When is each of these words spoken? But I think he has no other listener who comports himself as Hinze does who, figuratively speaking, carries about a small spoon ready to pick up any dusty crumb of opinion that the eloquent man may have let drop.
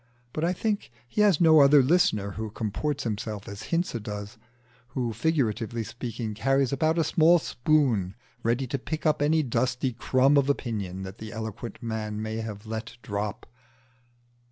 But 0.33 0.43
I 0.43 0.51
think 0.51 0.89
he 1.07 1.21
has 1.21 1.39
no 1.39 1.59
other 1.59 1.83
listener 1.83 2.31
who 2.31 2.49
comports 2.49 3.03
himself 3.03 3.47
as 3.47 3.65
Hinze 3.69 4.01
does 4.01 4.39
who, 4.97 5.13
figuratively 5.13 5.83
speaking, 5.83 6.33
carries 6.33 6.73
about 6.73 6.97
a 6.97 7.03
small 7.03 7.37
spoon 7.37 8.15
ready 8.41 8.65
to 8.65 8.79
pick 8.79 9.05
up 9.05 9.21
any 9.21 9.43
dusty 9.43 9.93
crumb 9.93 10.37
of 10.37 10.49
opinion 10.49 11.03
that 11.03 11.19
the 11.19 11.31
eloquent 11.31 11.83
man 11.83 12.19
may 12.19 12.37
have 12.37 12.65
let 12.65 12.97
drop. 13.03 13.45